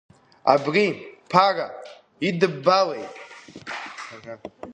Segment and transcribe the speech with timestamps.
[0.53, 0.87] Абри,
[1.29, 1.67] Ԥара,
[2.27, 3.05] идыббалеи?